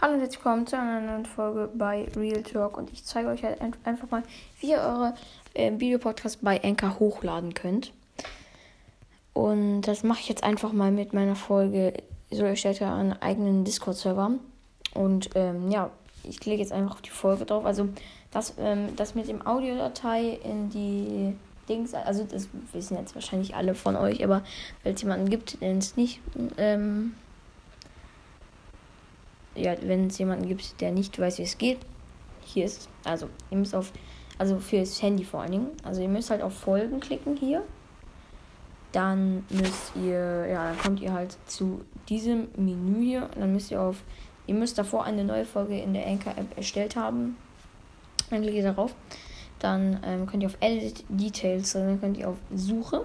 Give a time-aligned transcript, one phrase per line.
[0.00, 3.42] Hallo und herzlich willkommen zu einer neuen Folge bei Real Talk und ich zeige euch
[3.42, 4.22] halt einfach mal,
[4.60, 5.14] wie ihr eure
[5.54, 7.92] äh, Videopodcasts bei Anchor hochladen könnt.
[9.32, 11.94] Und das mache ich jetzt einfach mal mit meiner Folge.
[12.30, 14.34] So erstellt ihr einen eigenen Discord-Server.
[14.94, 15.90] Und ähm, ja,
[16.22, 17.66] ich klicke jetzt einfach auf die Folge drauf.
[17.66, 17.88] Also
[18.30, 21.34] das, ähm, das mit dem Audiodatei in die
[21.68, 24.44] Dings, also das wissen jetzt wahrscheinlich alle von euch, aber
[24.84, 26.20] wenn es jemanden gibt, der es nicht
[26.56, 27.14] ähm,
[29.60, 31.78] ja, wenn es jemanden gibt, der nicht weiß, wie es geht,
[32.44, 33.92] hier ist, also ihr müsst auf,
[34.38, 37.62] also fürs Handy vor allen Dingen, also ihr müsst halt auf Folgen klicken hier.
[38.92, 43.28] Dann müsst ihr, ja, dann kommt ihr halt zu diesem Menü hier.
[43.34, 44.02] Dann müsst ihr auf,
[44.46, 47.36] ihr müsst davor eine neue Folge in der Anchor-App erstellt haben.
[48.30, 48.94] Dann klickt ihr darauf.
[49.58, 53.04] Dann ähm, könnt ihr auf Edit Details, dann könnt ihr auf Suche,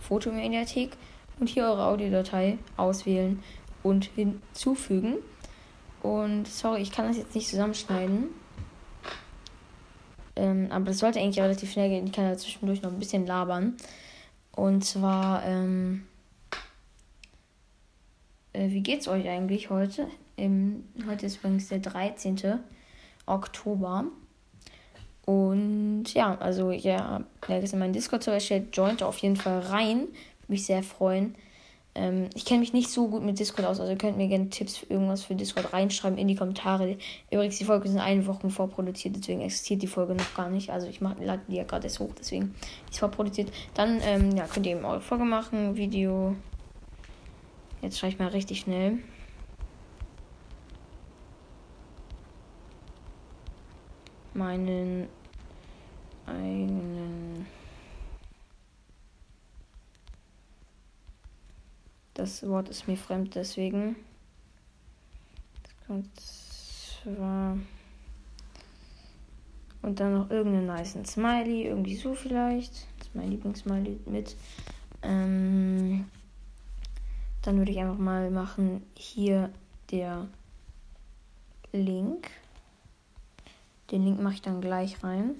[0.00, 0.96] Fotomediathek
[1.38, 3.42] und hier eure Audiodatei auswählen
[3.82, 5.16] und hinzufügen.
[6.02, 8.28] Und sorry, ich kann das jetzt nicht zusammenschneiden.
[10.34, 12.06] Ähm, aber das sollte eigentlich relativ schnell gehen.
[12.06, 13.76] Ich kann da zwischendurch noch ein bisschen labern.
[14.50, 16.06] Und zwar, ähm,
[18.52, 20.08] äh, wie geht's euch eigentlich heute?
[20.36, 22.58] Im, heute ist übrigens der 13.
[23.26, 24.06] Oktober.
[25.24, 29.98] Und ja, also ja, wer gestern meinen Discord-Server stellt, joint auf jeden Fall rein.
[29.98, 31.36] Würde mich sehr freuen.
[31.94, 34.78] Ähm, ich kenne mich nicht so gut mit Discord aus, also könnt mir gerne Tipps
[34.78, 36.96] für irgendwas für Discord reinschreiben in die Kommentare.
[37.30, 40.70] Übrigens, die Folge in eine Woche vorproduziert, deswegen existiert die Folge noch gar nicht.
[40.70, 42.54] Also ich lade die ja gerade erst hoch, deswegen
[42.90, 43.52] ist vorproduziert.
[43.74, 46.34] Dann ähm, ja, könnt ihr eben eure Folge machen, Video.
[47.82, 48.98] Jetzt schreibe ich mal richtig schnell.
[54.34, 55.08] Meinen
[56.26, 56.91] eigenen
[62.22, 63.96] Das Wort ist mir fremd, deswegen.
[65.88, 67.58] Kommt zwar.
[69.82, 72.86] Und dann noch irgendeinen nice Smiley, irgendwie so vielleicht.
[72.98, 74.36] Das ist mein Lieblingssmiley mit.
[75.02, 76.04] Ähm,
[77.42, 79.50] dann würde ich einfach mal machen, hier
[79.90, 80.28] der
[81.72, 82.30] Link.
[83.90, 85.34] Den Link mache ich dann gleich rein.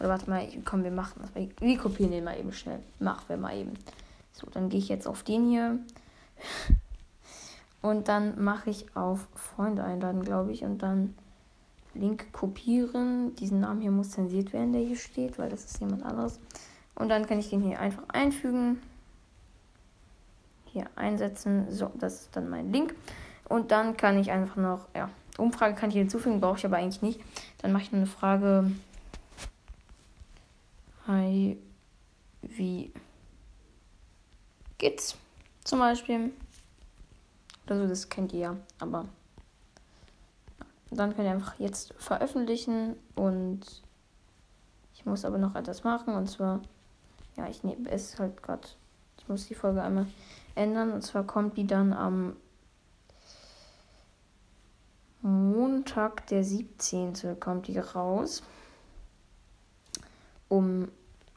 [0.00, 1.34] Oder warte mal, komm, wir machen das.
[1.60, 2.80] Wir kopieren den mal eben schnell.
[2.98, 3.74] Machen wir mal eben.
[4.36, 5.78] So, dann gehe ich jetzt auf den hier.
[7.80, 10.62] Und dann mache ich auf Freunde einladen, glaube ich.
[10.62, 11.14] Und dann
[11.94, 13.34] Link kopieren.
[13.36, 16.38] Diesen Namen hier muss zensiert werden, der hier steht, weil das ist jemand anderes.
[16.96, 18.82] Und dann kann ich den hier einfach einfügen.
[20.66, 21.70] Hier einsetzen.
[21.70, 22.94] So, das ist dann mein Link.
[23.48, 25.08] Und dann kann ich einfach noch, ja,
[25.38, 27.20] Umfrage kann ich hinzufügen, brauche ich aber eigentlich nicht.
[27.62, 28.70] Dann mache ich eine Frage.
[31.06, 31.56] Hi,
[32.42, 32.92] wie
[34.78, 35.16] geht's
[35.64, 36.32] zum Beispiel.
[37.66, 39.06] Also das kennt ihr ja, aber
[40.90, 43.60] dann könnt ihr einfach jetzt veröffentlichen und
[44.94, 46.60] ich muss aber noch etwas machen und zwar,
[47.36, 48.68] ja, ich nehme es halt gerade,
[49.18, 50.06] ich muss die Folge einmal
[50.54, 52.36] ändern und zwar kommt die dann am
[55.22, 57.40] Montag, der 17.
[57.40, 58.44] kommt die raus.
[60.48, 60.88] Um,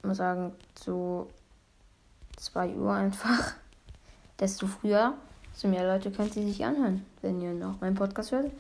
[0.04, 1.28] mal sagen, so
[2.40, 3.54] 2 Uhr einfach.
[4.40, 5.14] Desto früher,
[5.52, 8.52] desto mehr Leute könnt ihr sich anhören, wenn ihr noch meinen Podcast hört.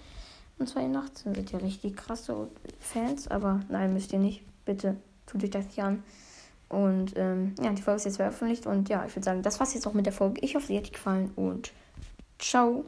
[0.58, 4.44] Und zwar in Nacht sind ihr richtig krasse Fans, aber nein, müsst ihr nicht.
[4.66, 6.04] Bitte tut euch das nicht an.
[6.68, 8.68] Und ähm, ja, die Folge ist jetzt veröffentlicht.
[8.68, 10.42] Und ja, ich würde sagen, das war's jetzt auch mit der Folge.
[10.42, 11.72] Ich hoffe, sie hat euch gefallen und
[12.38, 12.86] ciao.